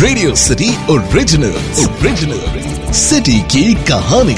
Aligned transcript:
Radio 0.00 0.34
city 0.34 0.86
original 0.90 1.50
original 1.50 2.92
city 2.92 3.40
की 3.40 3.74
कहानी 3.74 4.32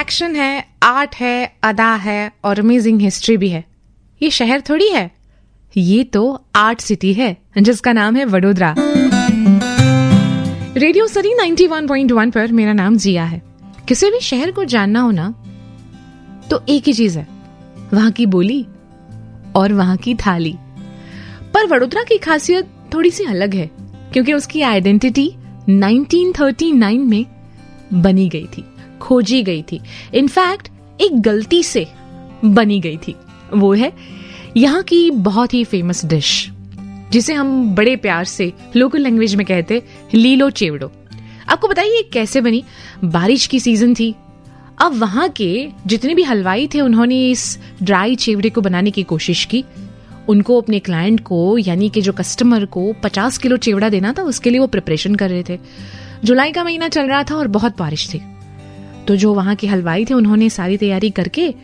action 0.00 0.36
है 0.36 0.68
आर्ट 0.82 1.14
है, 1.14 1.56
अदा 1.62 1.94
है 1.94 2.32
और 2.44 2.58
अमेजिंग 2.58 3.00
हिस्ट्री 3.00 3.36
भी 3.36 3.48
है। 3.48 3.64
ये 4.22 4.30
शहर 4.30 4.60
थोड़ी 4.60 4.88
है। 4.88 5.10
ये 5.76 6.04
तो 6.04 6.44
आर्ट 6.54 6.80
सिटी 6.80 7.12
है, 7.12 7.36
जिसका 7.58 7.92
नाम 7.92 8.16
है 8.16 8.24
वडोदरा। 8.24 8.74
रेडियो 10.76 11.06
सरी 11.06 11.34
91.1 11.34 12.30
पर 12.30 12.52
मेरा 12.52 12.72
नाम 12.72 12.96
जिया 12.96 13.24
है। 13.24 13.42
किसी 13.88 14.10
भी 14.10 14.20
शहर 14.20 14.50
को 14.50 14.64
जानना 14.64 15.00
हो 15.00 15.10
ना 15.10 15.34
तो 16.50 16.64
एक 16.68 16.82
ही 16.86 16.92
चीज़ 16.92 17.18
है। 17.18 17.28
वहाँ 17.94 18.10
की 18.10 18.26
बोली 18.26 18.66
और 19.56 19.72
वहाँ 19.72 19.96
की 19.96 20.14
थाली। 20.14 20.56
पर 21.58 21.66
वडोदरा 21.66 22.02
की 22.02 22.16
खासियत 22.18 22.66
थोड़ी 22.94 23.10
सी 23.10 23.24
अलग 23.24 23.54
है, 23.54 23.70
क्योंकि 24.12 24.32
उसकी 24.32 24.60
आइडेंटिटी 24.60 25.24
1939 25.68 26.98
में 26.98 27.24
बनी 27.94 28.28
गई 28.28 28.46
थी, 28.56 28.64
खोजी 29.00 29.42
गई 29.42 29.62
थी। 29.62 29.80
इनफैक्ट, 30.14 30.68
एक 31.00 31.20
गलती 31.20 31.62
से 31.62 31.86
बनी 32.44 32.78
गई 32.80 32.96
थी। 32.96 33.14
वो 33.54 33.72
है, 33.72 33.92
यहाँ 34.56 34.82
की 34.82 35.10
बहुत 35.10 35.54
ही 35.54 35.64
फ़ेमस 35.64 36.04
डिश 36.04 36.50
जिसे 37.12 37.34
हम 37.34 37.74
बड़े 37.74 37.96
प्यार 37.96 38.24
से 38.24 38.52
लोकल 38.76 39.02
लैंग्वेज 39.02 39.34
में 39.34 39.46
कहते 39.46 39.82
लीलो 40.14 40.50
चेवड़ो 40.50 40.90
आपको 41.48 41.68
बताइए 41.68 42.02
कैसे 42.12 42.40
बनी? 42.40 42.64
बारिश 43.04 43.46
की 43.46 43.60
सीज़न 43.60 43.94
थी। 43.94 44.14
अब 44.78 44.98
वहाँ 44.98 45.28
के 45.28 45.68
जितने 45.86 46.14
भी 46.14 46.22
हलवाई 46.22 46.68
थे, 46.74 46.80
उन्होंने 46.80 47.30
इस 47.30 47.58
ड्राई 47.82 48.16
चेवड़े 48.16 48.50
को 48.50 48.60
बनाने 48.60 48.90
की 48.90 49.02
कोशिश 49.02 49.44
की। 49.44 49.64
उनको 50.28 50.60
अपने 50.60 50.78
क्लाइंट 50.78 51.20
को, 51.20 51.58
यानी 51.58 51.88
कि 51.88 52.00
जो 52.00 52.12
कस्टमर 52.12 52.64
को 52.64 52.92
50 52.92 53.38
किलो 53.38 53.56
चेवड़ा 53.56 53.88
देना 53.88 54.12
था, 54.12 54.22
उसके 54.22 54.50
लिए 54.50 54.60
वो 54.60 54.66
प्रिपरेशन 54.66 55.14
कर 55.14 55.30
रहे 55.30 55.44
थे। 55.48 55.58
जुलाई 56.24 56.52
का 56.52 56.64
महीना 56.64 56.88
चल 56.88 57.06
रहा 57.06 57.22
था 57.22 57.34
और 57.34 57.48
बहुत 57.48 57.78
बारिश 57.78 58.14
थी। 58.14 58.22
तो 59.08 59.16
जो 59.16 59.34
वहाँ 59.34 59.54
के 59.54 59.66
हलवाई 59.66 60.04
थे, 60.04 60.14
उन्होंने 60.14 60.50
सारी 60.50 60.76
तैयारी 60.76 61.10
करके 61.10 61.54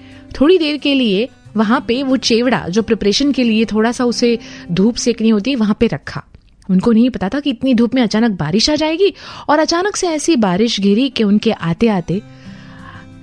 थोड़ी 0.41 0.59
देर 0.59 0.77
के 0.77 0.95
लिए 0.95 1.29
वहाँ 1.56 1.84
पे 1.89 2.03
वो 2.03 2.17
चेवड़ा, 2.17 2.69
जो 2.69 2.83
प्रिपरेशन 2.83 3.33
के 3.33 3.45
लिए 3.45 3.65
थोड़ा 3.65 3.93
सा 3.93 4.05
उसे 4.05 4.39
धूप 4.73 4.95
सेकनी 4.95 5.28
होती 5.28 5.51
है 5.51 5.56
वहाँ 5.56 5.77
पे 5.81 5.87
रखा। 5.87 6.25
उनको 6.71 6.93
नहीं 6.93 7.11
पता 7.11 7.28
था 7.28 7.41
कि 7.41 7.51
इतनी 7.51 7.75
धूप 7.75 7.95
में 7.95 8.03
अचानक 8.03 8.31
बारिश 8.31 8.71
आ 8.71 8.75
जाएगी 8.75 9.15
और 9.49 9.59
अचानक 9.59 9.97
से 9.97 10.09
ऐसी 10.09 10.37
बारिश 10.37 10.81
गिरी 10.81 11.09
कि 11.09 11.25
उनके 11.25 11.53
आते 11.53 11.89
आते 11.89 12.23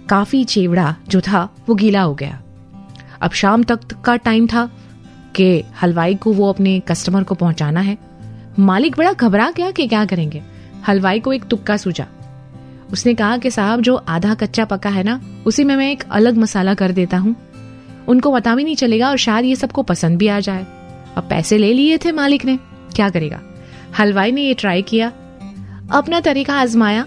काफ़ी 0.09 0.43
चेवड़ा 0.43 0.95
जो 1.09 1.21
था, 1.21 1.55
वो 1.69 1.75
गीला 1.75 2.01
हो 2.01 2.15
गया। 2.15 2.41
अब 3.21 3.31
शाम 3.31 3.63
तक 3.63 3.79
का 4.05 4.15
टाइम 4.15 4.47
था। 4.47 4.80
कि 5.35 5.63
हलवाई 5.81 6.15
को 6.15 6.33
वो 6.33 6.49
अपने 6.49 6.79
कस्टमर 6.79 7.23
को 7.23 7.35
पहुंचाना 7.35 7.79
है। 7.79 7.97
मालिक 8.59 8.97
बड़ा 8.97 9.13
घबरा 9.13 9.51
गया 9.51 9.71
कि 9.71 9.87
क्या 9.87 10.05
करेंगे। 10.05 10.41
हलवाई 10.87 11.19
को 11.19 11.33
एक 11.33 11.43
तुक्का 11.43 11.77
सूझा। 11.77 12.07
उसने 12.91 13.13
कहा 13.13 13.37
कि 13.37 13.51
साहब, 13.51 13.81
जो 13.81 13.95
आधा 13.95 14.33
कच्चा 14.33 14.65
पका 14.65 14.89
है 14.89 15.03
ना, 15.03 15.21
उसी 15.45 15.63
में 15.63 15.75
मैं 15.75 15.91
एक 15.91 16.03
अलग 16.11 16.37
मसाला 16.37 16.73
कर 16.73 16.91
देता 16.91 17.17
हूँ। 17.17 17.35
उनको 18.07 18.33
पता 18.33 18.55
भी 18.55 18.63
नहीं 18.63 18.75
चलेगा 18.75 19.09
और 19.09 19.17
शायद 19.17 19.45
ये 19.45 19.55
सबको 19.55 19.83
पसंद 19.83 20.17
भी 20.17 20.27
आ 20.27 20.39
जाए। 20.39 20.65
अब 21.17 21.27
पैसे 21.29 21.57
ले 21.57 21.73
लिए 21.73 21.97
थे 21.97 22.11
मालिक 22.11 22.45
ने। 22.45 22.59
क्या 22.95 23.09
करेगा? 23.09 23.41
हलवाई 23.99 24.31
ने 24.31 24.41
ये 24.41 24.53
ट्राई 24.53 24.81
किया। 24.81 25.07
अपना 25.91 26.19
तरीका 26.19 26.55
आजमाया। 26.55 27.05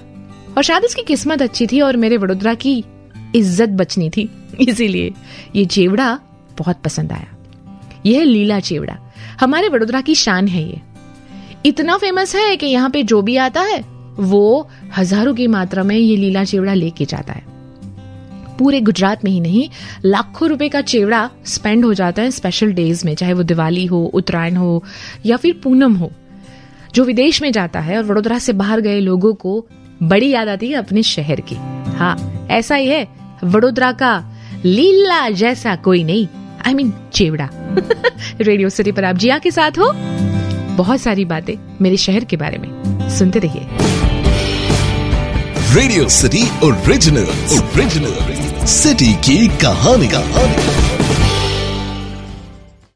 और 0.57 0.63
शायद 0.63 0.85
उसकी 0.85 1.03
किस्मत 1.03 1.43
अच्छी 1.43 1.67
थी 1.67 1.81
और 1.81 1.97
मेरे 1.97 2.17
वडोदरा 2.17 2.55
की 2.55 2.85
इज़्ज़त 3.35 3.69
बचनी 3.69 4.11
थी। 4.11 4.31
इसीलिए 4.61 5.13
ये 5.57 5.65
जेवड़ा 5.65 6.19
बहुत 6.59 6.77
पसंद 6.77 7.13
आया। 7.13 7.34
यह 8.07 8.25
लीला 8.25 8.61
चेवड़ा। 8.61 8.99
हमारे 9.41 9.69
वडोदरा 9.69 10.01
की 10.01 10.15
शान 10.15 10.49
है 10.49 10.63
ये। 10.63 10.81
इतना 11.67 11.97
फ़ेमस 11.97 12.35
है 12.37 12.57
कि 12.57 12.67
यहाँ 12.67 12.91
पे 12.91 13.03
जो 13.03 13.21
भी 13.23 13.37
आता 13.37 13.61
है 13.63 13.83
वो 14.19 14.69
हज़ारों 14.97 15.35
की 15.35 15.47
मात्रा 15.47 15.83
में 15.83 15.97
ये 15.97 16.17
लीला 16.17 16.45
चेवड़ा 16.45 16.75
लेके 16.75 17.05
जाता 17.05 17.33
है। 17.33 17.43
पूरे 18.59 18.81
गुजरात 18.81 19.25
में 19.25 19.31
ही 19.31 19.41
नहीं 19.41 19.69
लाखों 20.05 20.49
रुपए 20.49 20.69
का 20.69 20.81
चेवड़ा 20.81 21.29
स्पेंड 21.45 21.85
हो 21.85 21.95
जाता 21.95 22.23
है 22.23 22.31
स्पेशल 22.31 22.73
डेज़ 22.73 23.05
में 23.07 23.15
चाहे 23.15 23.33
वो 23.33 23.43
दिवाली 23.43 23.87
हो 23.87 24.05
उत्तरायण 24.15 24.57
हो 24.57 24.83
या 25.27 25.37
फिर 25.37 25.61
पूनम 25.65 25.95
हो। 25.95 26.11
जो 26.95 27.05
विदेश 27.05 27.43
में 27.43 27.51
जाता 27.53 27.81
है 27.81 27.97
और 27.97 28.05
वडोदरा 28.05 28.39
से 28.39 28.53
बाहर 28.53 28.81
गए 28.81 29.01
लोगों 29.01 29.35
को 29.35 29.67
बड़ी 30.03 30.31
याद 30.31 30.49
आती 30.49 30.69
है 30.69 30.75
अपने 30.75 31.03
शहर 31.03 31.41
की। 31.41 31.57
हाँ 31.97 32.47
ऐसा 32.51 32.75
ही 32.75 32.89
है 32.89 33.07
वडोदरा 33.45 33.93
का 33.93 34.17
लीला 34.65 35.29
जैसा 35.31 35.77
कोई 35.77 36.05
नहीं 36.05 36.27
I 36.67 36.73
I 36.73 36.77
mean 36.77 36.91
mean, 36.91 37.13
chivda. 37.13 37.49
Radio 38.41 38.69
city 38.69 38.93
पर 38.93 39.05
आप 39.05 39.17
जिया 39.17 39.39
के 39.39 39.51
साथ 39.51 39.71
हो। 39.71 39.93
बहुत 40.77 41.01
सारी 41.01 41.25
बातें 41.25 41.55
मेरे 41.83 41.97
शहर 41.97 42.25
के 42.25 42.37
बारे 42.37 42.59
में 42.59 42.69
सुनते 43.11 43.39
रहिए। 43.39 43.69
Radio 45.75 46.09
city 46.09 46.45
original 46.63 47.25
original 47.59 48.15
city 48.67 49.13
की 49.13 49.49
कहानी 49.49 50.09
कहानी। 50.09 51.34